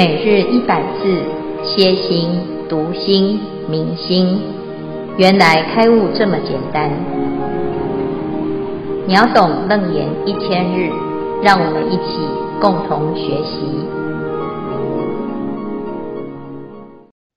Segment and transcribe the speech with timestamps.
[0.00, 1.02] 每日一百字，
[1.62, 2.30] 歇心、
[2.70, 4.40] 读心、明心，
[5.18, 6.90] 原来开悟这么简单。
[9.06, 10.88] 秒懂楞严一千日，
[11.42, 12.16] 让我们一起
[12.62, 13.60] 共同学习。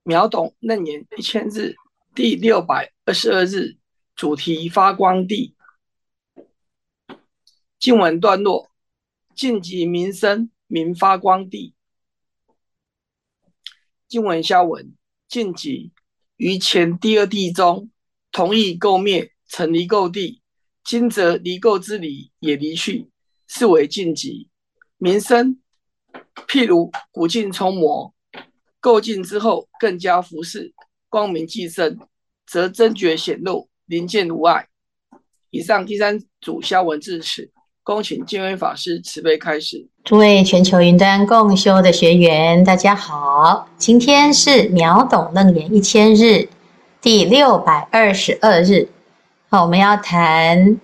[0.04, 1.74] 秒懂楞严一千日
[2.14, 3.76] 第六百二十二日，
[4.16, 5.54] 主题发光地。
[7.78, 8.70] 经文段落：
[9.36, 11.73] 净极民生，名发光地。
[14.08, 14.94] 经文下文：
[15.28, 15.92] 晋级
[16.36, 17.90] 于前第二地中，
[18.30, 20.42] 同意垢灭，成离垢地。
[20.84, 23.08] 今则离垢之理也离去，
[23.48, 24.50] 是为净极。
[24.98, 25.58] 明生，
[26.46, 28.14] 譬如古镜冲磨，
[28.82, 30.74] 垢尽之后，更加拂拭，
[31.08, 31.98] 光明既生，
[32.46, 34.68] 则真觉显露，灵见无碍。
[35.48, 37.53] 以上第三组下文至此。
[37.84, 39.86] 恭请见辉法师慈悲开示。
[40.04, 46.48] 诸位全球云端共修的学员，大家好，今天是秒懂楞严一千日
[47.02, 48.88] 第六百二十二日。
[49.50, 50.80] 好，我们要谈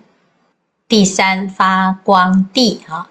[0.87, 3.09] 第三发光地啊。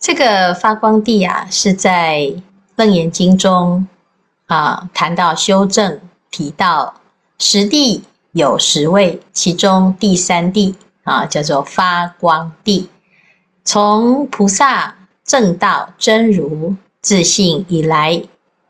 [0.00, 2.34] 这个发光地啊，是在
[2.74, 3.86] 楞严经中
[4.46, 6.00] 啊谈到修正，
[6.32, 6.94] 提到
[7.38, 12.88] 十地有十位，其中第三地啊叫做发光地。
[13.72, 18.20] 从菩萨正道真如自信以来，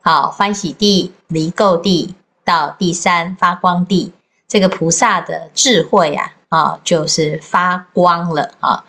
[0.03, 4.13] 好欢喜地、离垢地到第三发光地，
[4.47, 8.85] 这个菩萨的智慧啊，啊，就是发光了啊。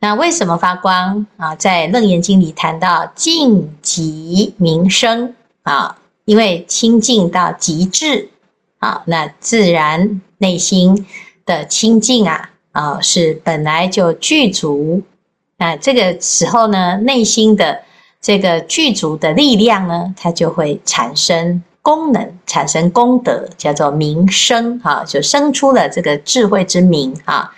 [0.00, 1.54] 那为什么发光啊？
[1.54, 8.28] 在楞严经里谈到净极明生啊，因为清净到极致
[8.80, 11.06] 啊，那自然内心
[11.46, 15.02] 的清净啊，啊，是本来就具足。
[15.60, 17.80] 那这个时候呢，内心的
[18.20, 27.52] 这个具足的力量呢，它就会产生功能，产生功德，叫做名生哈，就生出了这个智慧之名啊。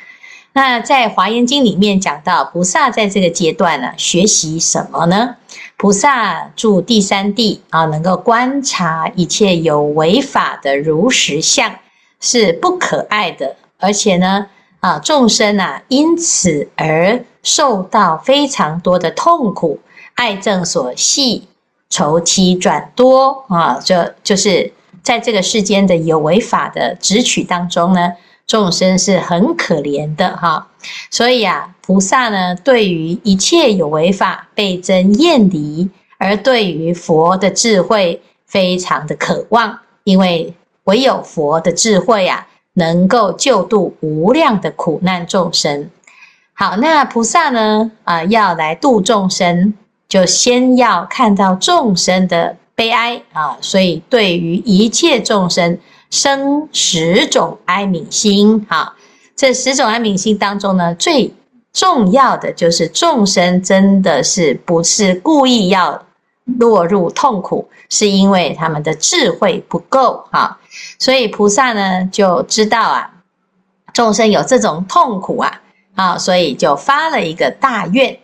[0.54, 5.36] 那在华严经里面讲到，菩萨在这个阶段呢，学习什么呢？
[5.76, 11.70] 菩萨住第三地啊，能够观察一切有违法的如实相，
[12.19, 14.47] 是不可爱的，而且呢。
[14.80, 19.80] 啊，众生啊，因此而受到非常多的痛苦，
[20.14, 21.48] 爱憎所系，
[21.88, 23.80] 愁凄转多啊！
[23.84, 28.12] 这就是在这个世间的有为法的执取当中呢，
[28.46, 30.68] 众生是很可怜的哈。
[31.10, 42.46] 所以啊，菩萨呢，对于一切有为法倍增厌离，而对于佛的智慧非常的渴望，因为唯有佛的智慧啊。
[42.74, 45.90] 能够救度无量的苦难众生。
[46.60, 47.91] 好，那菩萨呢？
[48.04, 49.72] 啊、要来度众生，
[50.06, 53.56] 就先要看到众生的悲哀啊。
[53.62, 55.78] 所以，对于一切众生
[56.10, 58.66] 生十种哀悯心。
[58.69, 58.94] 啊，
[59.34, 61.32] 这十种哀悯心当中呢，最
[61.72, 66.04] 重要的就是众生真的是不是故意要
[66.59, 70.22] 落入痛苦，是因为他们的智慧不够。
[70.31, 70.59] 哈。
[70.98, 73.10] 所以菩萨呢就知道啊，
[73.94, 75.62] 众生有这种痛苦啊，
[76.00, 78.18] 啊，所以就发了一个大愿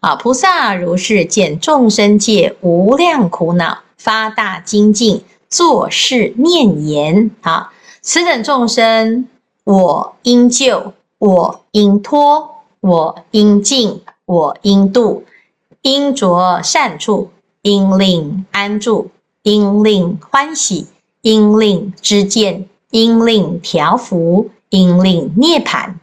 [0.00, 0.16] 啊。
[0.16, 9.28] 菩萨如是见众生界无量苦恼，发大精进，作是念言啊：此等众生，
[9.64, 15.24] 我应救，我应脱，我应净，我应度，
[15.82, 19.10] 应着善处，应令安住，
[19.42, 20.86] 应令欢喜。
[21.22, 25.94] 应令知见，应令调伏，应令涅槃。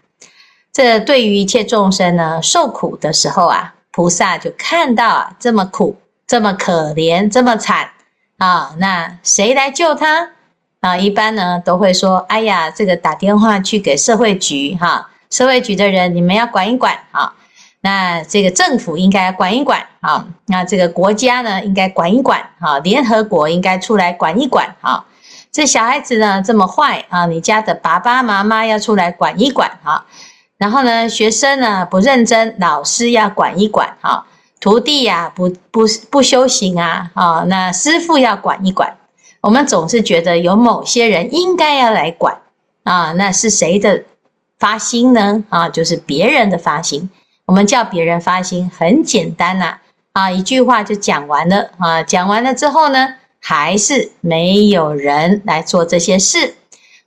[0.75, 5.95] 这对于一切众生呢，受苦的时候啊，菩萨就看到啊，这么苦，
[6.27, 7.91] 这么可怜，这么惨
[8.39, 10.31] 啊，那谁来救他
[10.81, 10.97] 啊？
[10.97, 17.31] 一般呢都会说，哎呀，这个打电话去给社会局哈、社会局的人你们要管一管啊。
[17.79, 25.05] 那这个政府应该管一管啊，那这个国家呢应该管一管啊，联合国应该出来管一管啊。
[25.53, 30.03] 这小孩子呢这么坏啊，你家的爸爸妈妈要出来管一管啊。
[30.57, 34.25] 然后呢，学生呢不认真，老师要管一管啊。
[34.61, 38.97] 徒弟呀不不不修行啊啊，那师傅要管一管。
[39.41, 42.35] 我们总是觉得有某些人应该要来管
[42.83, 44.03] 啊，那是谁的
[44.57, 45.43] 发心呢？
[45.49, 47.09] 啊，就是别人的发心。
[47.45, 49.77] 我们叫别人发心很简单呐，
[50.13, 56.55] 啊，一句话就讲完了啊，讲完了之后呢，还是没有人来做这些事。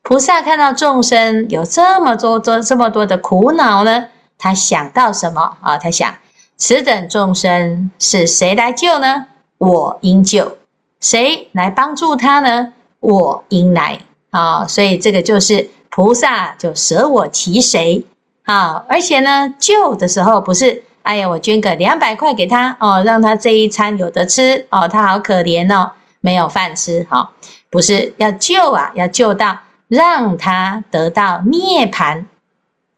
[0.09, 4.07] 菩萨看到众生有这么多多这么多的苦恼呢，
[4.39, 5.77] 他想到什么啊？
[5.77, 6.15] 他想，
[6.57, 9.27] 此等众生是谁来救呢？
[9.59, 10.57] 我应救。
[10.99, 12.73] 谁来帮助他呢？
[13.01, 14.01] 我应来
[14.31, 14.67] 啊！
[14.67, 18.03] 所以这个就是菩萨就舍我其谁
[18.45, 18.83] 啊！
[18.89, 25.91] 而且呢，救的时候不是哎呀，我捐个两百块给他哦，让他这一餐有得吃哦，他好可怜哦，
[26.23, 27.29] 没有饭吃哈、哦，
[27.69, 29.55] 不是要救啊，要救到
[29.89, 32.25] 让他得到涅槃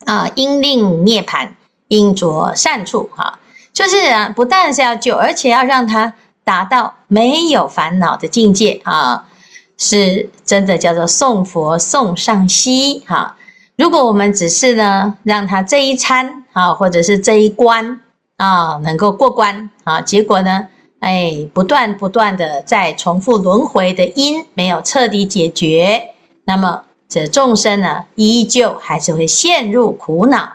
[0.04, 1.48] 啊，应令涅槃，
[1.88, 3.38] 应着善处哈、
[3.72, 6.12] 就是啊，不但是要救，而且要让他。
[6.42, 9.24] 达到没有烦恼的境界啊，
[9.78, 13.36] 是真的叫做送佛送上西哈。
[13.76, 18.00] 如果我们只是呢，让他这一餐啊，或者是这一关
[18.36, 20.66] 啊，能够过关啊，结果呢，
[20.98, 26.02] 哎，不断不断的在重复轮回的因没有彻底解决，
[26.44, 30.48] 那么这众生呢，依旧还是会陷入苦恼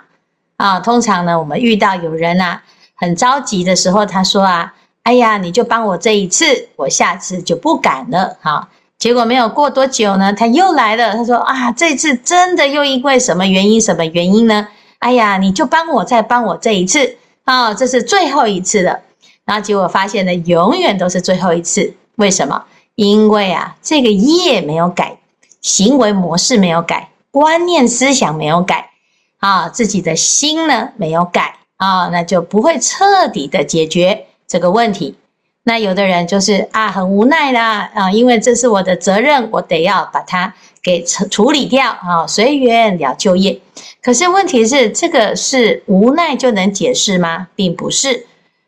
[0.57, 0.79] 啊。
[0.79, 2.63] 通常呢，我们遇到有人啊，
[2.95, 4.73] 很着急的时候，他说啊。
[5.05, 8.37] 哎呀，你就帮我这一次，我下次就不敢了。
[8.41, 8.67] 啊，
[8.97, 11.13] 结果没有过多久呢，他又来了。
[11.13, 13.79] 他说啊，这次真的又因为什么原因？
[13.79, 14.67] 什么原因呢？
[14.97, 18.99] 哎呀，你就帮我再帮我这一次啊，这是最后一次了。
[19.45, 21.93] 然后结果发现呢，永远都是最后一次。
[22.15, 22.63] 为什么？
[22.95, 25.19] 因为啊，这个业没有改，
[25.65, 28.91] 行为模式没有改，观念思想没有改
[29.39, 34.27] 啊，自己的心呢没有改啊，那就不会彻底的解决。
[34.47, 35.17] 这个问题，
[35.63, 40.53] 那有的人就是啊，很无奈啦啊，因为这是我的责任，我得要把它
[40.83, 43.59] 给处理掉啊，随缘了就业。
[44.03, 47.47] 可是问题是，这个是无奈就能解释吗？
[47.55, 48.27] 并不是，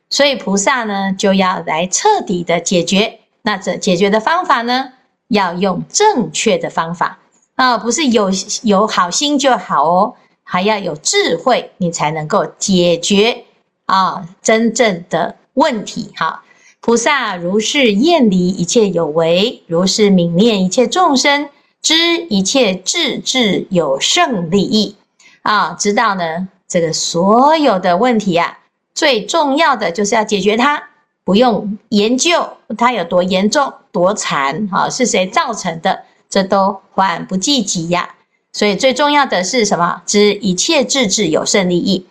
[0.09, 3.19] 所以菩萨呢就要来彻底的解决。
[3.43, 4.93] 那这解决的方法呢，
[5.29, 7.19] 要用正确的方法
[7.55, 8.29] 啊，不是有
[8.63, 13.43] 有好心就好哦，还要有智慧，你才能够解决
[13.85, 15.35] 啊，真正的。
[15.57, 16.43] 问题哈，
[16.81, 21.49] 菩萨如是厌离一切有为，如是愍念一切众生，
[21.81, 21.95] 知
[22.29, 24.95] 一切智智有胜利益
[25.41, 25.75] 啊！
[25.79, 28.59] 知道呢，这个所有的问题啊，
[28.93, 30.89] 最重要的就是要解决它，
[31.23, 32.47] 不用研究
[32.77, 38.15] 它有多严重、多残啊，是谁造成的，这都缓不济急呀。
[38.53, 40.01] 所以最重要的是什么？
[40.05, 42.05] 知一切智智有胜利益，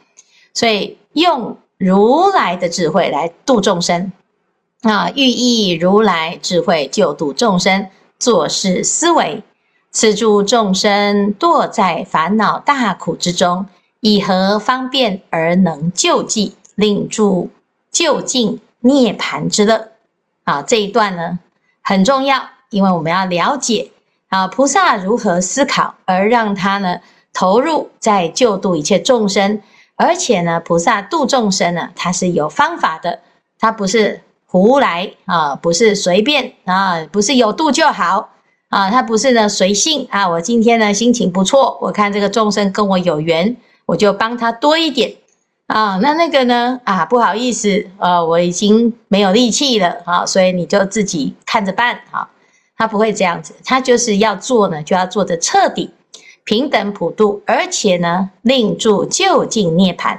[0.52, 1.56] 所以用。
[1.78, 4.10] 如来的智慧来度众生
[4.80, 9.42] 啊，寓意如来智慧救度众生，做事思维：
[9.90, 13.66] 此诸众生堕在烦恼大苦之中，
[14.00, 17.50] 以何方便而能救济，令诸
[17.92, 19.88] 究竟涅槃之乐？
[20.44, 21.38] 啊，这一段呢
[21.88, 23.92] 很重要，因为我们要了解
[24.28, 26.98] 啊，菩萨如何思考，而让他呢
[27.32, 29.62] 投入在救度一切众生。
[29.94, 33.20] 而且呢，菩萨度众生呢，他是有方法的，
[33.60, 38.30] 他不是胡来啊，不是随便啊，不是有度就好
[38.68, 40.28] 啊，他不是呢随性啊。
[40.28, 43.56] 我今天呢心情不错，我看这个众生跟我有缘，
[43.86, 45.14] 我就帮他多一点
[45.66, 45.98] 啊。
[46.02, 52.28] 那那个呢啊，不好意思，呃，我已经没有力气了啊，所以你就自己看着办啊。
[52.78, 55.92] 他不会这样子，他就是要做呢，就要做得彻底。
[56.44, 60.18] 平等普度，而且呢，令住究竟涅槃。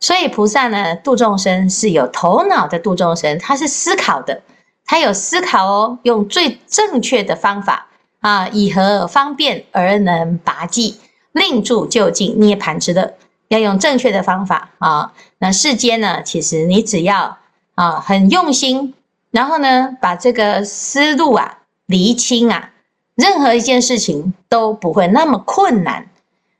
[0.00, 4.42] 所以菩萨呢，度众生是有头脑的度众生，他是思考的，
[4.84, 7.86] 他有思考哦，用最正确的方法
[8.20, 10.98] 啊，以何方便而能拔济，
[11.30, 13.14] 令住究竟涅槃之乐。
[13.50, 15.12] 要用正确的方法啊。
[15.38, 17.38] 那世间呢，其实你只要
[17.76, 18.94] 啊很用心，
[19.30, 22.70] 然后呢，把这个思路啊厘清啊。
[23.16, 26.08] 任何一件事情都不会那么困难，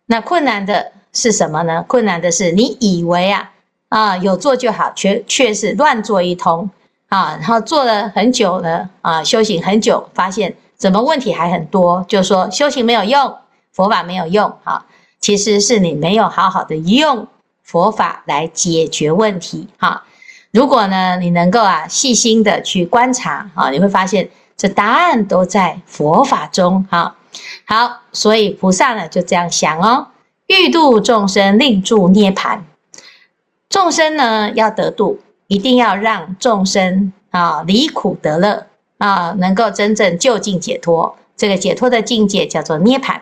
[0.04, 1.82] 那困难的是什么呢？
[1.88, 3.50] 困难的是你以为啊
[3.88, 6.68] 啊有做就好，却却是乱做一通
[7.09, 13.38] 啊，然后做了很久了啊，修行很久，发现怎么问题还很多，就说修行没有用，
[13.73, 14.85] 佛法没有用啊，
[15.20, 17.28] 其实是你没有好好的用
[17.62, 20.04] 佛法来解决问题哈。
[20.50, 24.30] 如果呢，你能够啊细心的去观察啊，你会发现。
[24.56, 27.16] 这答案都在佛法中，哈，
[27.64, 30.08] 好，所以菩萨呢就这样想哦，
[30.48, 32.58] 欲度众生，令住涅槃。
[33.70, 38.66] 众生呢要得度，一定要让众生啊离苦得乐
[38.98, 41.16] 啊，能够真正就近解脱。
[41.38, 43.18] 这个解脱的境界叫做涅槃。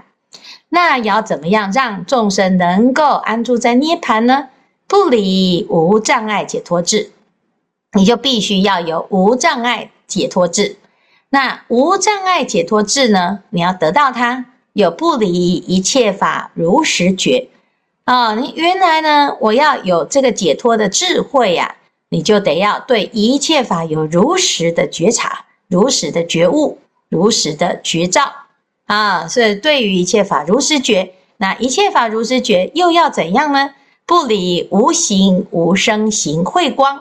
[0.71, 4.49] 那要怎么样让众生能够安住在涅槃呢？
[4.87, 7.11] 不离无障碍解脱智，
[7.93, 10.77] 你就必须要有无障碍解脱智。
[11.31, 13.41] 那无障碍解脱智呢？
[13.51, 17.49] 你要得到它，有不离一切法如实觉
[18.05, 18.35] 啊！
[18.35, 21.77] 你原来呢，我要有这个解脱的智慧呀，
[22.09, 26.79] 你就得要对一切法有如实的觉察、如实的觉悟、
[27.11, 28.33] 如实的觉照
[28.89, 29.29] 啊。
[29.29, 33.71] 所以对于一切法如实觉，那一切法如实觉又要怎样呢？
[34.05, 36.99] 不离无形无声行慧光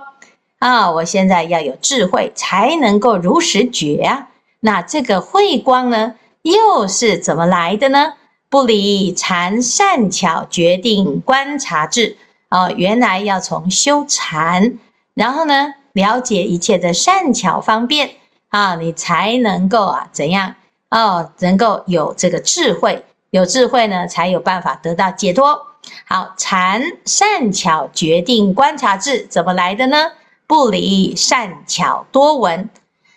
[0.59, 0.91] 啊！
[0.91, 4.27] 我现在要有智慧，才能够如实觉啊。
[4.59, 8.13] 那这个慧光呢，又是怎么来的呢？
[8.49, 12.17] 不离禅善巧决定观察智
[12.49, 12.69] 啊！
[12.71, 14.77] 原来要从修禅，
[15.13, 18.11] 然后呢，了解一切的善巧方便
[18.49, 20.55] 啊，你才能够啊怎样
[20.89, 25.61] 哦，能够有这个智慧，有智慧呢，才有办法得到解脱。
[26.05, 30.11] 好，禅善巧决定观察智怎么来的呢？
[30.45, 32.69] 不离善巧多闻。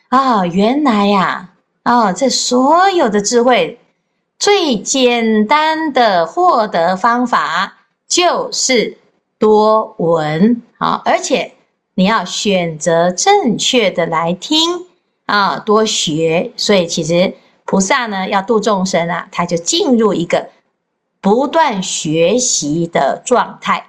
[0.08, 1.50] 啊、哦，原来呀、
[1.84, 3.78] 啊，哦，这所有的智慧
[4.38, 8.98] 最简单的获得方法就是
[9.38, 11.52] 多闻啊、哦，而且
[11.94, 14.86] 你要选择正确的来听
[15.26, 16.52] 啊、哦，多学。
[16.56, 17.34] 所以其实
[17.70, 20.50] 菩萨呢要度众生啊，他就进入一个
[21.20, 23.86] 不断学习的状态。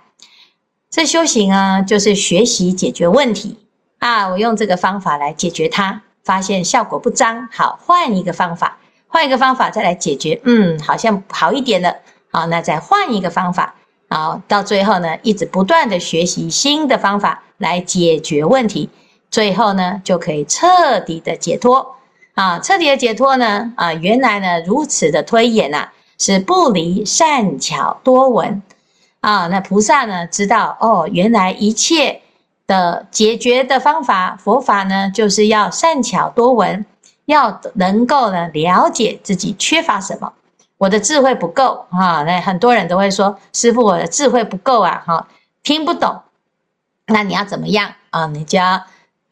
[0.92, 3.58] 这修行啊，就是学习解决问题
[3.98, 6.04] 啊，我用这个方法来解决它。
[6.24, 11.96] 发现效果不彰，好，换一个方法，换一个方法再来解决，嗯，好像好一点了，
[12.30, 13.74] 好，那再换一个方法，
[14.10, 18.92] 好，到最后呢，一直不断的学习新的方法来解决问题，
[19.32, 21.96] 最后呢，就可以彻底的解脱，
[22.34, 28.62] 啊，彻底的解脱呢，啊，原来呢如此的推演呐，是不离善巧多闻，
[29.20, 32.22] 啊，那菩萨呢知道哦，原来一切。
[32.68, 36.86] 的解决的方法，佛法呢，就是要善巧多闻，
[37.26, 40.32] 要能够呢了解自己缺乏什么。
[40.78, 45.28] 我的智慧不够啊，那很多人都会说，师傅，我的智慧不够啊，哈，
[45.64, 46.22] 听不懂。
[47.08, 48.28] 那你要怎么样啊？
[48.28, 48.82] 你就要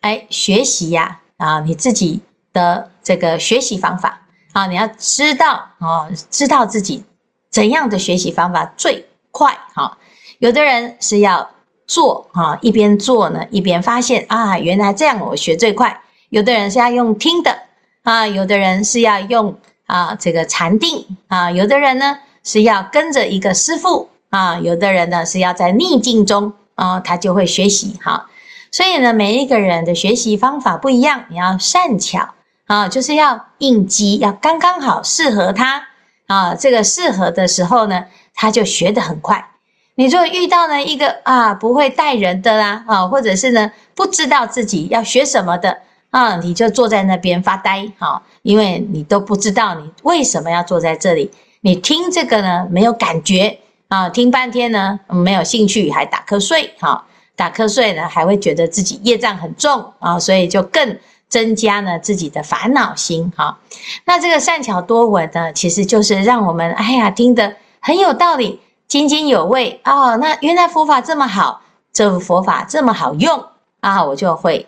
[0.02, 2.22] 哎学习呀啊，你自己
[2.54, 4.22] 的这个学习方法
[4.54, 7.04] 啊，你要知道啊，知道自己
[7.50, 9.98] 怎样的学习方法最快哈。
[10.40, 11.50] 有的人是要。
[11.92, 16.04] 做啊，一边做呢，一边发现啊，原来这样我学最快。
[16.30, 17.64] 有的人是要用听的
[18.04, 28.30] 啊，有的人是要用啊这个禅定啊，有的人呢是要跟着一个师父啊，有的人呢是要在逆境中啊，他就会学习哈。
[28.72, 32.36] 所以呢，每一个人的学习方法不一样，你要善巧
[32.70, 35.88] 啊，就是要应机，要刚刚好适合他
[36.28, 36.54] 啊。
[36.54, 39.44] 这个适合的时候呢，他就学得很快。
[39.96, 45.80] 你如果遇到呢一个啊不会带人的啦啊，或者是呢不知道自己要学什么的
[46.12, 53.58] 啊，你就坐在那边发呆哈，因为你都不知道你为什么要坐在这里，你听这个呢没有感觉
[53.88, 57.04] 啊，听半天呢没有兴趣，还打瞌睡哈，
[57.36, 61.00] 打瞌睡呢还会觉得自己业障很重啊，所以就更
[61.30, 63.60] 增加呢自己的烦恼心哈。
[64.04, 68.60] 那这个善巧多闻呢，其实就是让我们哎呀听得很有道理。
[68.90, 71.62] 津津有味哦，那原来佛法这么好，
[71.94, 73.46] 这佛法这么好用
[73.82, 74.66] 啊，我就会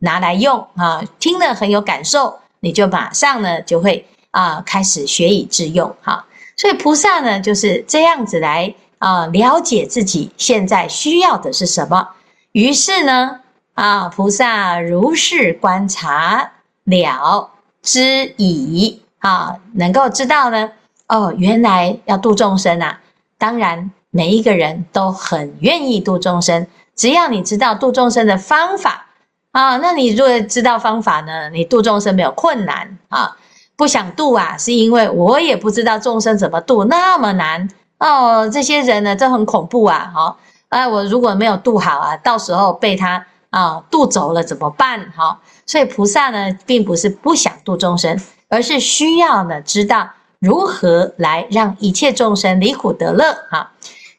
[0.00, 6.26] 拿来用啊，听了很有感受，你就马上呢就会啊开始学以致用哈。
[6.54, 12.10] 所以菩萨呢就是这样子来啊了解自己现在需要的是什么，
[12.52, 13.40] 于是呢
[13.74, 16.52] 啊菩萨如是观察
[16.84, 17.50] 了
[17.82, 20.70] 知已啊，能够知道呢
[21.08, 23.00] 哦，原来要度众生啊。
[23.38, 29.06] 当然，每一个人都很愿意度众生，只要你知道度众生的方法
[29.52, 33.36] 啊，那你如果知道方法呢，你度众生没有困难啊。
[33.74, 38.48] 不想度啊，是因为我也不知道众生怎么度，那么难哦。
[38.48, 40.10] 这些人呢，都很恐怖啊。
[40.14, 40.38] 好，
[40.68, 45.12] 哎，我如果没有度好啊，到时候被他啊度走了怎么办？
[45.16, 50.10] 哈，所以菩萨呢，并不是不想度众生，而是需要呢知道。
[50.40, 53.32] 如何来让一切众生离苦得乐？
[53.48, 53.70] 哈，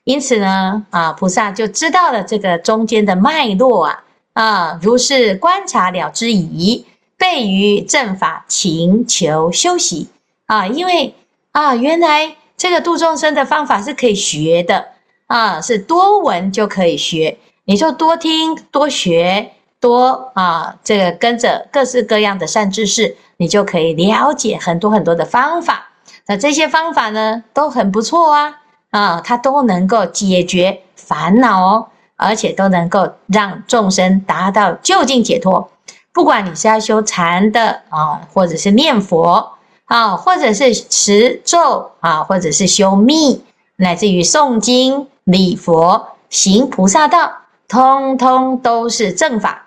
[0.06, 6.86] 因此呢，啊，菩萨就知道了这个中间的脉络啊，啊，如是观察了之已，
[7.18, 10.08] 备于正法勤求修习
[10.46, 11.14] 啊，因为
[11.52, 14.86] 啊，原来这个度众生的方法是可以学的
[15.28, 25.90] 啊，是多闻就可以学，你就多听多学多啊，这个跟着各式各样的善知识，你就可以了解很多很多的方法。
[26.26, 28.58] 那这些方法呢，都很不错啊，
[28.92, 35.70] 啊，它都能够解决烦恼哦，而且都能够让众生达到究竟解脱。
[36.14, 39.54] 不管你是要修禅的啊，或者是念佛
[39.86, 43.44] 啊，或者是持咒啊，或者是修密，
[43.78, 47.32] 乃至于诵经礼佛行菩萨道，
[47.74, 49.66] 通通都是正法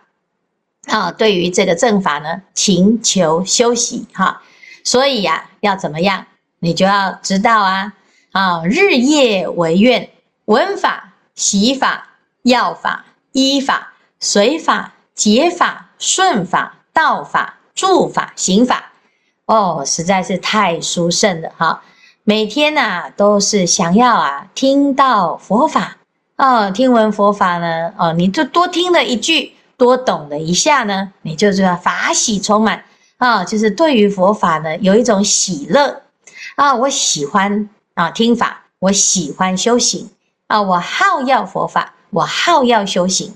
[0.87, 1.11] 啊。
[1.11, 4.43] 对于这个正法呢，勤求修习哈。
[4.85, 6.27] 所以呀，要怎么样？
[6.61, 7.95] 你就要知道啊
[8.31, 10.09] 啊，日夜为愿，
[10.45, 12.11] 闻法、习法、
[12.43, 18.93] 要法、依法、随法、解法、顺法、道法、住法、行法。
[19.47, 21.83] 哦，实在是太殊胜了哈！
[22.23, 25.97] 每天呐、都是想要啊听到佛法
[26.37, 32.85] 哦，听闻佛法呢哦，你就多听了一句，多懂了一下呢，你就知道法喜充满
[33.17, 36.03] 啊、就是对于佛法呢有一种喜乐
[36.57, 40.11] 啊、我喜欢啊听法，我喜欢修行
[40.47, 43.35] 啊、我好要佛法，我好要修行，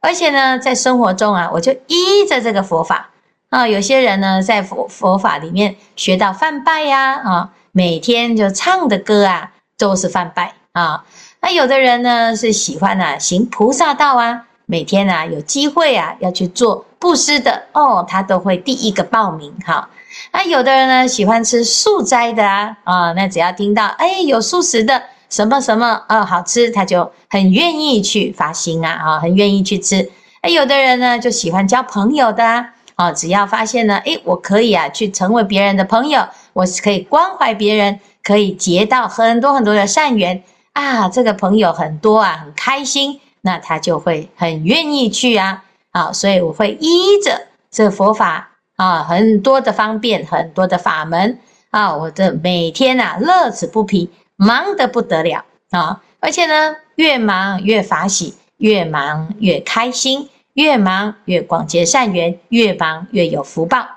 [0.00, 3.08] 而且呢，在生活中啊，我就依着这个佛法。
[3.48, 11.04] 啊，有些人呢，在佛佛法里面学到梵呗呀，啊，每天就唱的歌啊，都是梵呗啊。
[11.44, 19.90] 那有的人呢，是喜欢啊行菩萨道啊，每天啊有机会啊要去做布施的哦，他都会第一个报名哈。
[20.32, 30.08] 那有的人呢，喜欢吃素斋的啊，啊，那只要听到哎有素食的什么什么啊好吃，他就很愿意去发心啊，啊，很愿意去吃。
[30.44, 32.74] 那，有的人呢，就喜欢交朋友的啊。
[32.94, 51.38] 哦，只要发现呢，诶，我可以啊，去成为别人的朋友，我是可以关怀别人，可以结到很多很多的善缘啊，这个朋友很多啊，很开心，那他就会很愿意去啊，啊，所以我会依着这佛法啊，很多的方便，很多的法门
[51.70, 60.28] 啊，我的每天啊，乐此不疲，忙得不得了啊，而且呢，越忙越法喜，越忙越开心。
[60.54, 63.88] 越忙越广结善缘，越忙越有福报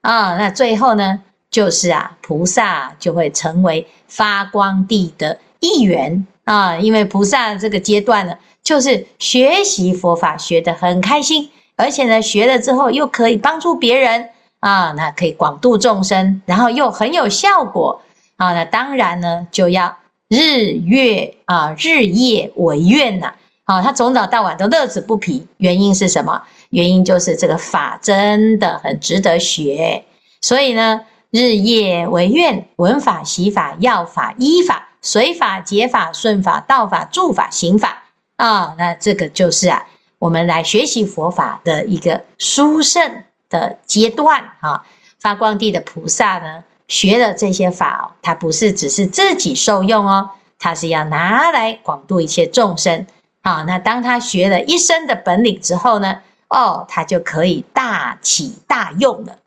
[0.00, 0.38] 啊！
[0.38, 6.76] 那最后呢，就是啊，菩萨就会成为发光地的一员啊！
[6.78, 18.00] 因为菩萨这个阶段呢，就是学习佛法学得很开心，而且呢，学了之后又可以帮助别人啊，那可以广度众生，然后又很有效果
[18.36, 18.52] 啊！
[18.54, 19.96] 那当然呢，就要
[20.28, 23.34] 日月啊，日夜为愿呐。
[23.64, 26.42] 好，他从早到晚都乐此不疲，原因是什么？
[26.70, 30.04] 原因就是这个法真的很值得学，
[30.40, 38.04] 所以呢，日夜为愿，闻法、习法、要法、依法、随法、解法、顺法、道法、住法、行法
[38.36, 39.86] 啊，那这个就是啊，
[40.18, 44.84] 我们来学习佛法的一个殊胜的阶段啊。
[45.20, 50.30] 发光地的菩萨呢，学了这些法，他不是只是自己受用哦，
[50.60, 53.06] 他是要拿来广度一切众生。
[53.42, 59.38] 啊，那当他学了一身的本领之后呢，哦，他就可以大起大用了。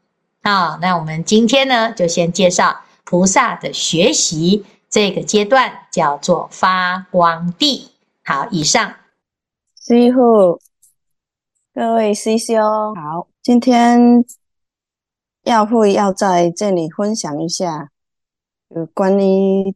[0.41, 7.91] 啊，那我们今天呢，就先介绍菩萨的学习这个阶段，叫做发光地。
[8.25, 8.93] 好，以上。
[9.79, 10.59] 师傅，
[11.73, 12.61] 各位师兄，
[12.93, 14.25] 好，今天
[15.43, 17.89] 要会要在这里分享一下，
[18.67, 19.73] 有关于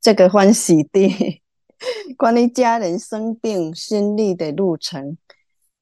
[0.00, 1.42] 这个欢喜地。
[2.16, 5.18] 关于家人生病心历的路程，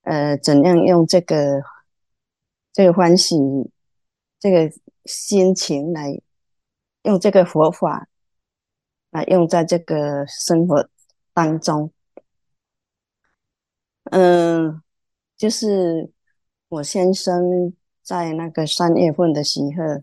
[0.05, 1.63] 呃，怎样用这个
[2.73, 3.37] 这个欢喜
[4.39, 4.73] 这个
[5.05, 6.19] 心情来
[7.03, 8.09] 用这个佛法
[9.11, 10.89] 来用在这个生活
[11.33, 11.93] 当中？
[14.05, 14.83] 嗯、
[15.37, 16.11] 就是
[16.69, 20.03] 我先生在那个三月份的时候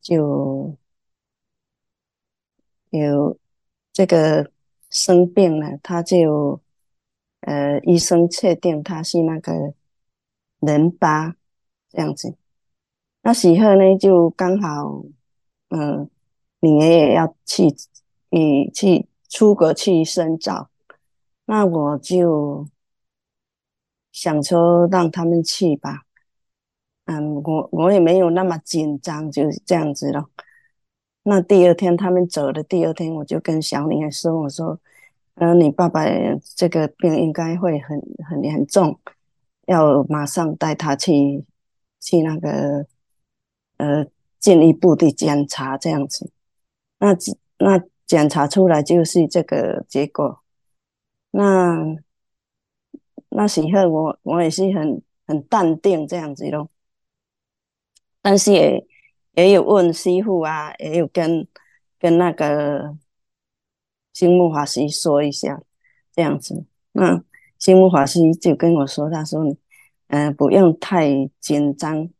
[0.00, 0.76] 就
[2.90, 3.38] 有
[3.92, 4.50] 这个。
[4.92, 6.60] 生病了，他就
[7.42, 9.72] 呃，医生确定他是那个
[10.58, 11.36] 淋巴
[11.90, 12.34] 这样子。
[13.22, 15.04] 那时候呢，就刚好
[15.70, 16.08] 嗯，
[16.60, 17.74] 女儿也要去，
[18.28, 20.68] 你，去出国去深造，
[21.46, 22.68] 那我就
[24.12, 26.02] 想说让他们去吧。
[27.06, 30.30] 嗯，我我也没有那么紧张，就是这样子咯。
[31.22, 34.78] 那第二天他们走的第二天，我就跟小女儿说：“我说，
[35.34, 36.04] 呃，你爸爸
[36.56, 38.98] 这个病应该会很很严重，
[39.66, 41.44] 要马上带他去
[42.00, 42.86] 去那个
[43.76, 44.06] 呃
[44.40, 46.32] 进一步的检查这样子。
[46.98, 47.14] 那
[47.58, 50.40] 那检查出来就是这个结果。
[51.30, 51.96] 那
[53.28, 56.68] 那时候我我也是很很淡定这样子咯，
[58.20, 58.84] 但是也。”
[59.34, 61.46] 也有问师傅啊，也有跟
[62.00, 62.96] 跟那个
[64.12, 65.62] 新木法师说一下
[66.12, 66.64] 这样子。
[66.92, 67.22] 那
[67.56, 69.44] 新木法师就跟我说，他说
[70.10, 72.10] ：“嗯、呃，不用太紧张，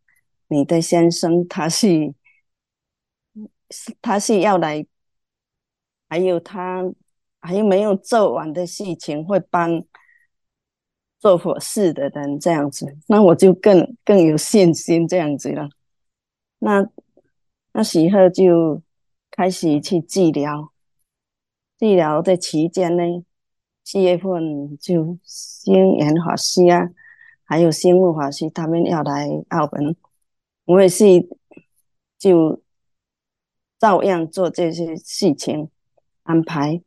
[0.51, 2.13] 你的先生他是
[4.03, 4.85] 他是要来，
[6.09, 6.85] 还有他
[7.41, 9.85] 还没有做完的事情会帮
[11.21, 15.69] 做佛事的人这样子，那我就更更有信心这样子了。
[16.59, 16.85] 那
[17.73, 18.83] 那时候就
[19.31, 20.73] 开始去治疗，
[21.79, 23.03] 治疗的期间呢，
[23.85, 26.91] 七月份就星云法师啊，
[27.45, 29.95] 还有星云法师他们要来澳门，
[30.71, 31.05] 我也是
[32.17, 32.63] 就
[33.77, 35.69] 照样做这些事情
[36.23, 36.81] 安排。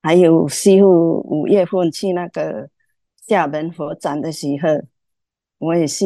[0.00, 2.70] 还有师傅五月份去那个
[3.26, 4.86] 厦门佛展的时候，
[5.58, 6.04] 我也是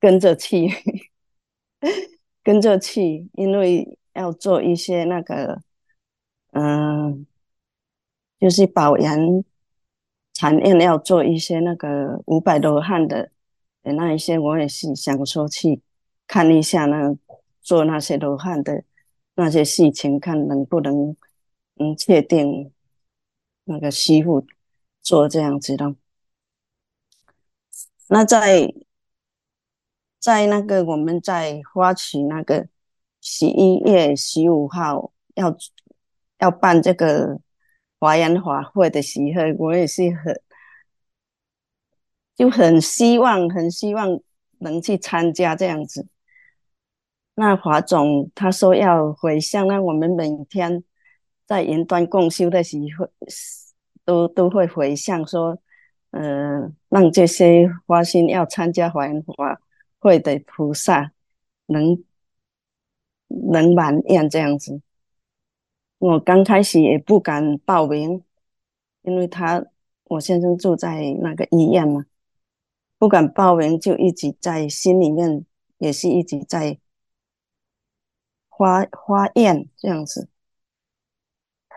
[0.00, 0.68] 跟着去。
[2.42, 5.62] 跟着去，因为要做一些那个，
[6.50, 7.24] 嗯、
[8.40, 9.44] 就是保养
[10.32, 13.30] 产院要做一些那个五百罗汉的
[13.82, 15.82] 那一些，我也是想说去
[16.26, 17.16] 看一下那
[17.60, 18.84] 做那些罗汉的
[19.34, 21.16] 那些事情，看能不能
[21.76, 22.72] 嗯确定
[23.64, 24.46] 那个师傅
[25.00, 25.94] 做这样子的。
[28.08, 28.72] 那在。
[30.22, 32.68] 在那个我们在发起那个
[33.20, 35.58] 十一月十五号要
[36.38, 37.40] 要办这个
[37.98, 40.40] 华严法会的时候，我也是很
[42.42, 44.20] 就很希望很希望
[44.58, 46.08] 能去参加这样子。
[47.36, 50.82] 那华总他说要回向，那我们每天
[51.46, 53.08] 在云端共修的时候
[54.04, 55.56] 都都会回向说，
[56.10, 59.60] 呃，让这些发心要参加华严法。
[60.00, 61.12] 会的菩萨
[61.66, 62.02] 能
[63.28, 64.82] 能满愿这样子，
[65.98, 68.24] 我刚开始也不敢报名，
[69.02, 69.64] 因为他
[70.06, 72.04] 我先生住在那个医院嘛，
[73.02, 75.44] 不敢报名，就一直在心里面
[75.78, 76.78] 也是一直在
[78.56, 80.28] 发发愿这样子。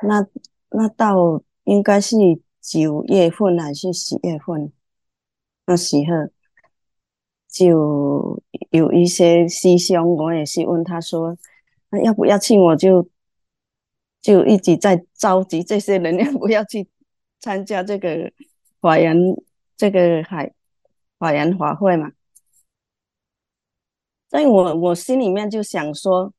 [0.04, 0.28] 那
[0.70, 2.16] 那到应该是
[2.62, 4.72] 九月份还是十月份
[5.66, 6.32] 那时候。
[7.48, 11.36] 就有一些师兄，我也是问他说
[11.90, 13.10] ：“那要不要去？”我就
[14.22, 16.88] 就一直在召集这些人，要不要去
[17.40, 18.32] 参加这个
[18.80, 19.18] 法缘
[19.76, 20.54] 这个海
[21.17, 22.12] 法缘法会嘛？
[24.30, 26.34] 所以我我心里面就想说：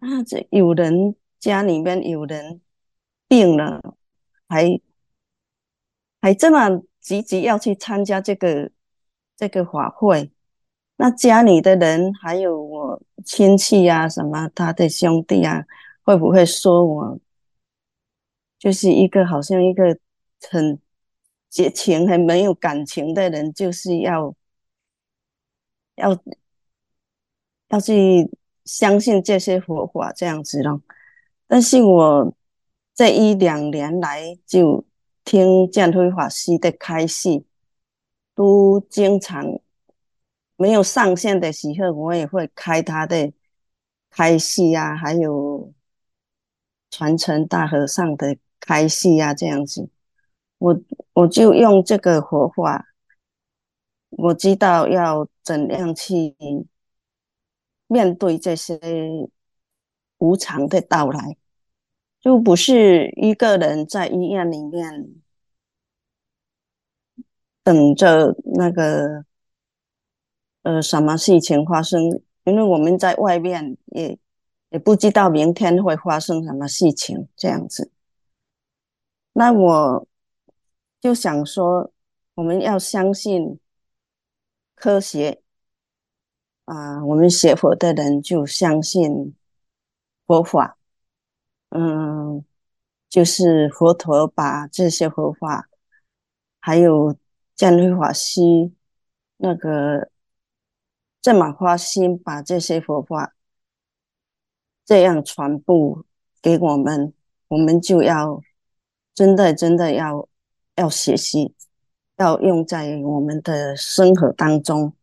[0.00, 2.60] 啊，这有人家里面有人
[3.26, 3.96] 病了，
[4.48, 4.80] 还
[6.20, 8.70] 还这么积极要去参加这个
[9.36, 10.30] 这个法会。
[10.96, 15.64] 那家里的人，还有我亲戚啊，什么他的兄弟啊，
[16.02, 17.18] 会不会说我
[18.58, 19.96] 就是一个好像一个
[20.50, 20.78] 很
[21.50, 24.34] 绝情、很没有感情的人，就是要
[25.96, 26.18] 要
[27.68, 28.30] 要去
[28.64, 30.82] 相信这些佛法这样子咯？
[31.46, 32.34] 但是我
[32.94, 34.84] 这一两年来就
[35.24, 37.44] 听见辉法师的开示，
[38.34, 39.60] 都经常。
[40.60, 43.32] 没有上线的时候，我也会开他的
[44.10, 45.72] 开示啊，还有
[46.90, 49.88] 传承大和尚的开示啊，这样子，
[50.58, 50.80] 我
[51.14, 52.86] 我就用这个活法，
[54.10, 56.34] 我知道要怎样去
[57.86, 58.78] 面对这些
[60.18, 61.36] 无常的到来，
[62.20, 65.14] 就不是一个人在医院里面
[67.62, 69.24] 等着那个。
[70.62, 72.20] 呃，什么事情发生？
[72.44, 74.18] 因为我们在外面也
[74.68, 77.90] 也不知道明天会发生什么事情，这样子。
[79.32, 80.06] 那我
[81.00, 81.92] 就想说，
[82.34, 83.58] 我们要相信
[84.74, 85.42] 科学
[86.64, 89.34] 啊，我们学佛的人就相信
[90.26, 90.78] 佛法。
[91.70, 92.44] 嗯，
[93.08, 95.68] 就是佛陀把这些佛法，
[96.60, 97.16] 还有
[97.54, 98.40] 见辉法师
[99.36, 100.10] 那个。
[101.20, 103.34] 这么花心把这些佛法
[104.86, 106.04] 这样传播
[106.40, 107.12] 给我们，
[107.48, 108.40] 我们就要
[109.12, 110.28] 真的真的要
[110.78, 111.54] 要学习，
[112.16, 114.94] 要用在我们的生活当中。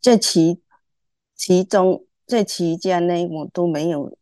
[0.00, 0.60] 这其
[1.34, 4.18] 其中这期间呢，我都没有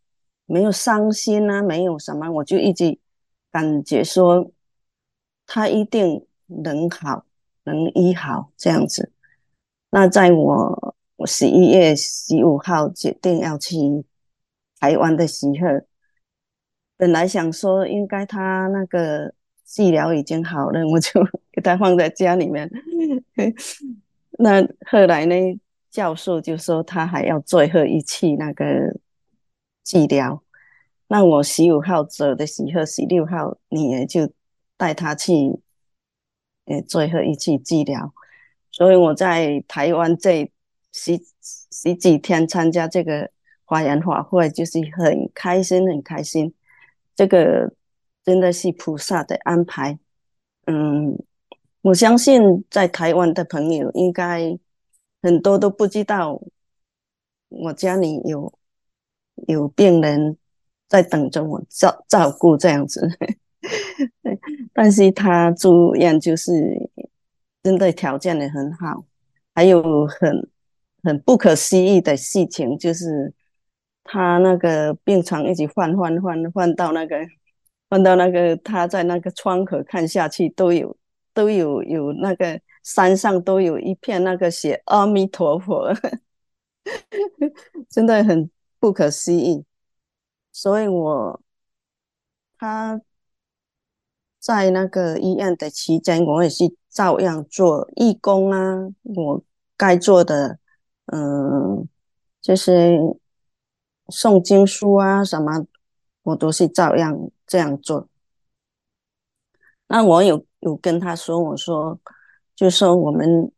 [0.47, 2.99] 没有伤心啊，没有什么，我就一直
[3.51, 4.53] 感觉说
[5.47, 7.27] 他一定能好，
[7.65, 9.11] 能医好这样子。
[9.91, 10.95] 那在我。
[11.17, 13.77] 我十一月十五号决定要去
[14.81, 15.87] 台湾的时候，
[16.97, 19.33] 本来想说应该他那个
[19.65, 21.23] 治疗已经好了，我就
[21.53, 22.71] 给他放在家里面。
[24.39, 25.35] 那后来呢，
[25.91, 28.65] 教授就说他还要最后一次那个
[29.85, 30.43] 治疗，
[31.09, 34.31] 那我十五号走的时候，十六号女儿就
[34.77, 35.33] 带他去，
[36.67, 38.13] 呃，最后一次治疗。
[38.71, 40.51] 所以我在台湾这
[40.93, 41.17] 十
[41.71, 43.31] 十几天参加这个
[43.67, 46.53] 法缘法会，就是很开心，很开心。
[47.15, 47.73] 这个
[48.25, 49.99] 真的是菩萨的安排。
[50.67, 51.17] 嗯，
[51.83, 54.59] 我相信在台湾的朋友应该
[55.23, 56.41] 很多都不知道，
[57.49, 58.53] 我家里有
[59.47, 60.37] 有病人
[60.89, 63.09] 在等着我照照顾这样子。
[64.73, 66.91] 但是他住院就是。
[67.65, 69.07] 真的条件也很好，
[69.55, 70.51] 还有很
[71.03, 73.33] 很不可思议的事情，就是
[74.03, 77.17] 他那个病床一直换换换换到那个
[77.89, 80.97] 换到那个他在那个窗口看下去都有
[81.33, 85.93] 都有有那个山上都有一片那个写阿弥陀佛，
[87.89, 89.65] 真的很不可思议，
[90.53, 91.41] 所以我
[92.59, 93.01] 他。
[94.47, 99.43] 在那个医院的期间，我也是照样做义工啊，我
[99.75, 100.59] 该做的，
[101.07, 101.89] 嗯，
[102.43, 102.99] 就是
[104.09, 105.67] 诵经书啊什么，
[106.25, 107.19] 我都是照样
[107.55, 108.09] 这样做。
[109.87, 112.01] 那我有有跟他说，我说，
[112.57, 113.53] 就说我们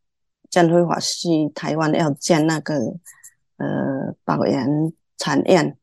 [0.51, 2.75] 见辉法师台湾要建那个
[3.55, 5.75] 呃宝岩禅院，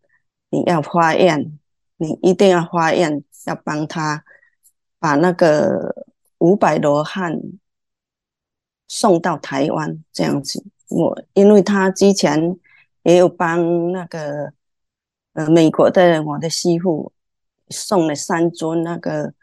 [0.51, 1.59] 你要发愿，
[1.97, 4.23] 你一定要发愿，要帮他。
[5.01, 6.07] 把那个
[6.39, 7.39] 五百罗汉
[8.87, 12.59] 送到台湾这样子，我因为他之前
[13.03, 14.53] 也有帮那个
[15.33, 17.13] 呃美国的我的师父
[17.69, 19.35] 送了三尊那个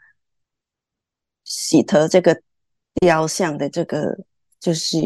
[1.44, 2.40] 喜陀这个
[2.94, 4.18] 雕像的这个，
[4.60, 4.98] 就是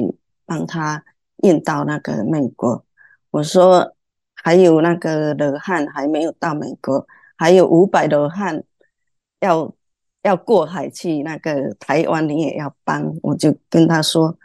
[0.44, 1.04] 帮他
[1.42, 2.84] 运到那个美国。
[3.30, 3.94] 我说
[4.34, 8.64] 还有那个罗汉还没有到美国，还有五百罗汉
[9.40, 9.72] 要。
[10.22, 14.36] 要过海去那个台湾，你也要帮，我就跟他说，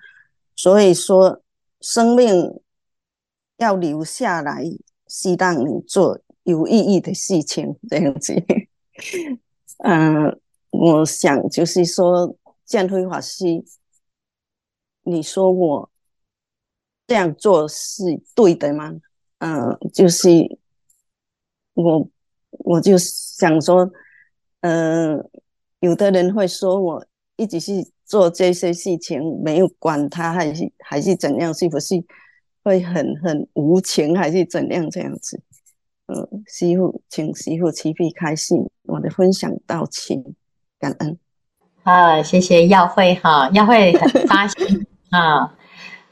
[0.55, 1.41] 所以说
[1.79, 2.62] 生命
[3.57, 4.63] 要留下来，
[5.07, 8.34] 是让你做有意义的事情，这样子。
[9.80, 10.39] 嗯、
[10.71, 13.63] 我想就是说，建辉法师，
[15.04, 15.89] 你说我
[17.08, 18.93] 这样做是对的吗？
[19.39, 20.30] 嗯、就是
[21.73, 22.08] 我
[22.49, 23.91] 我就想说，
[24.62, 25.30] 嗯、
[25.80, 27.06] 有的人会说，我
[27.38, 32.04] 一直是做这些事情，没有管他，还是还是怎样，是不是
[32.63, 35.41] 会很很无情，还是怎样这样子？
[36.13, 40.13] 嗯，师父，请师父慈悲开示，我的分享到此，
[40.78, 41.17] 感恩。
[41.84, 45.54] 啊，谢谢耀慧哈，耀慧很发心啊。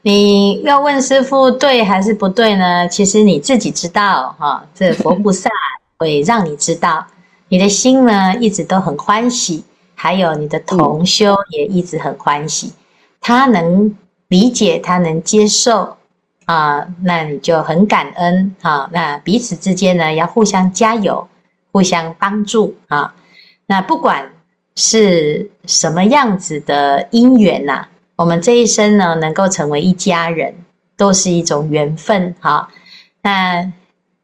[0.00, 2.88] 你要问师父对还是不对呢？
[2.88, 5.50] 其实你自己知道哈，这佛菩萨
[5.98, 7.06] 会让你知道。
[7.48, 9.62] 你的心呢，一直都很欢喜，
[9.94, 12.72] 还有你的同修也一直很欢喜，
[13.20, 13.94] 他能
[14.28, 15.94] 理解，他能接受
[16.50, 18.88] 啊，那你就很感恩啊。
[18.92, 21.28] 那彼此之间呢，要互相加油，
[21.70, 23.14] 互相帮助啊。
[23.66, 24.32] 那不管
[24.74, 27.86] 是什么样子的因缘呐，
[28.16, 30.54] 我们这一生呢，能够成为一家人，
[30.96, 32.68] 都是一种缘分哈。
[33.22, 33.72] 那。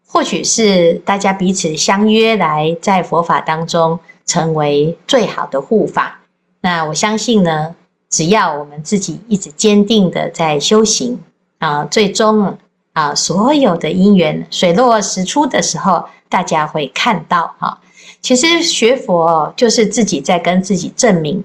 [0.09, 6.21] 或许是大家彼此相约来在佛法当中成为最好的护法。
[6.63, 7.75] 那我相信呢，
[8.09, 11.19] 只要我们自己一直坚定的在修行
[11.59, 12.57] 啊，最终
[12.93, 17.79] 啊，所有的因缘水落石出的时候，大家会看到哈。
[18.21, 21.45] 其实学佛就是自己在跟自己证明，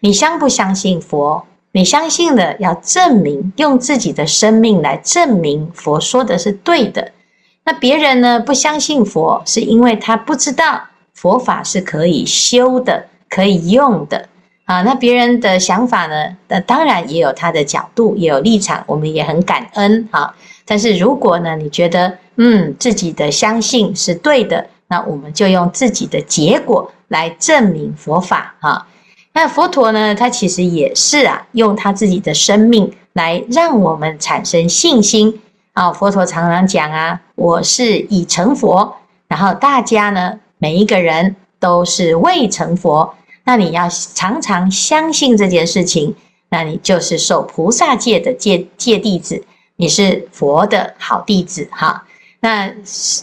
[0.00, 1.44] 你相不相信佛？
[1.72, 7.12] 你相信了要证明，用自己的生命来证明佛说的是对的。
[7.64, 10.80] 那别人呢，不相信佛，是因为他不知道
[11.14, 14.28] 佛法是可以修的、可以用的
[14.70, 14.82] 啊。
[14.82, 20.32] 那别人的想法呢，那当然也有他的角度，也有立场，我们也很感恩啊。
[20.64, 28.86] 但是如果呢，你觉得嗯自己的相信是对的，那我们就用自己的结果来证明佛法啊。
[29.32, 35.40] 那佛陀呢，他其实也是啊，用他自己的生命来让我们产生信心。
[35.72, 38.96] 啊，佛陀常常讲啊，我是已成佛，
[39.28, 43.14] 然后大家呢，每一个人都是未成佛。
[43.50, 46.14] 那你要常常相信这件事情，
[46.50, 52.04] 那你就是受菩萨戒的戒戒弟子，你是佛的好弟子哈。
[52.38, 52.72] 那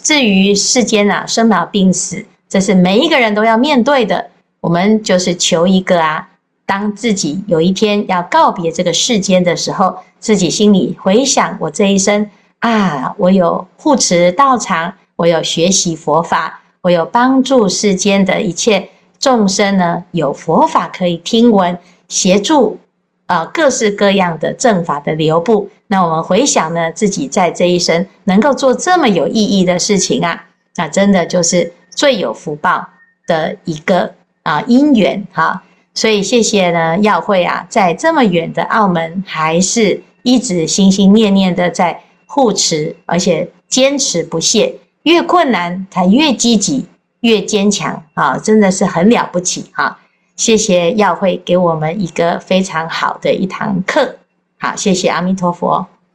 [0.04, 4.30] 至于世间啊，生老病死，这是每一个人都要面对的。
[4.60, 6.28] 我们就是求一个啊，
[6.66, 12.30] 当自己有一天要告别这个世间的时候，自己心里回想我这一生。
[12.60, 21.78] 啊，我有护持道场，我有学习佛法，我我有帮助世间的一切众生呢，有佛法可以听闻，
[22.08, 22.80] 协助
[23.26, 25.70] 啊、呃、各式各样的正法的流布。
[25.88, 32.88] 那我们回想呢，自己在这一生能够做这么有意义的事情啊，那真的就是最有福报
[33.26, 35.64] 的一个啊因缘哈。
[35.94, 44.76] 所以谢谢呢，耀慧啊，在这么远的澳门，还是一直心心念念的在护持，而且坚持不懈。
[45.04, 46.86] 越困难，他越积极，
[47.22, 48.38] 越坚强啊！
[48.38, 50.00] 真的是很了不起哈！
[50.36, 54.18] 谢谢耀慧给我们一个非常好的一堂课，
[54.60, 55.88] 好，谢谢阿弥陀佛。